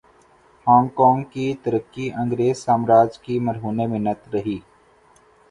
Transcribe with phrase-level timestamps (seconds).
[0.67, 4.59] Hong Kong کی ترقی انگریز سامراج کی مرہون منت رہی۔